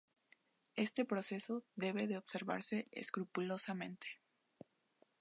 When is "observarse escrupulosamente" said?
2.17-4.07